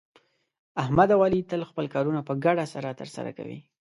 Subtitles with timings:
[0.83, 3.59] احمد او علي تل خپل کارونه په ګډه سره ترسه کوي.